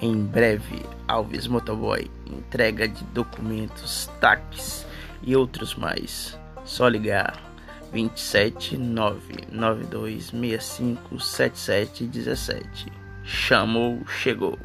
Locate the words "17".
12.08-12.92